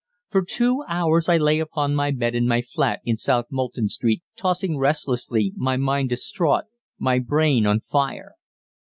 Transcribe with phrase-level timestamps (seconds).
[0.31, 4.23] For two hours I lay upon my bed in my flat in South Molton Street,
[4.35, 6.63] tossing restlessly, my mind distraught,
[6.97, 8.33] my brain on fire.